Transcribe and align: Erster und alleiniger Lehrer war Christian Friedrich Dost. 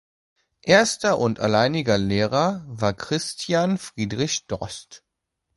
Erster 0.63 1.19
und 1.19 1.39
alleiniger 1.39 1.99
Lehrer 1.99 2.63
war 2.67 2.91
Christian 2.95 3.77
Friedrich 3.77 4.47
Dost. 4.47 5.03